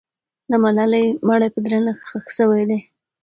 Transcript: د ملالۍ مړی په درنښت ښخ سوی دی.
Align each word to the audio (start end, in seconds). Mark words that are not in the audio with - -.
د 0.49 0.51
ملالۍ 0.63 1.05
مړی 1.27 1.47
په 1.53 1.59
درنښت 1.65 2.03
ښخ 2.09 2.25
سوی 2.37 2.63
دی. 2.69 2.79